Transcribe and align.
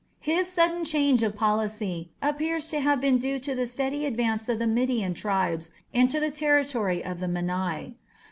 His 0.21 0.49
sudden 0.51 0.83
change 0.83 1.21
of 1.21 1.35
policy 1.35 2.09
appears 2.23 2.65
to 2.69 2.79
have 2.79 2.99
been 2.99 3.19
due 3.19 3.37
to 3.37 3.53
the 3.53 3.67
steady 3.67 4.07
advance 4.07 4.49
of 4.49 4.57
the 4.57 4.65
Median 4.65 5.13
tribes 5.13 5.69
into 5.93 6.19
the 6.19 6.31
territory 6.31 7.05
of 7.05 7.19
the 7.19 7.27
Mannai. 7.27 7.93